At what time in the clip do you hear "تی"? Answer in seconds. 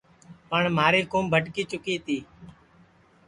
2.05-2.17